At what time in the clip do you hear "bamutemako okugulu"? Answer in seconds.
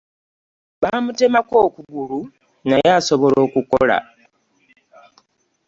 0.81-2.19